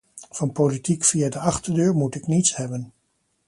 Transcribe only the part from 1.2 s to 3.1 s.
de achterdeur moet ik niets hebben.